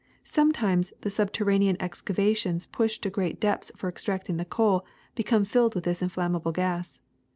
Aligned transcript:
Some 0.25 0.51
times 0.51 0.93
the 1.01 1.11
subterranean 1.11 1.77
excavations 1.79 2.65
pushed 2.65 3.03
to 3.03 3.11
great 3.11 3.39
depths 3.39 3.71
for 3.77 3.87
extracting 3.87 4.37
the 4.37 4.45
coal 4.45 4.83
become 5.13 5.45
filled 5.45 5.75
with 5.75 5.83
this 5.83 6.01
inflammable 6.01 6.53
gas. 6.53 7.01